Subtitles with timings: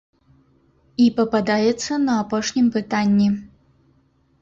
[1.05, 3.33] І пападаецца на апошнім пытанні.